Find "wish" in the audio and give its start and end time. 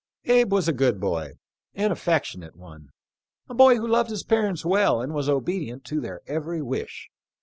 6.63-7.11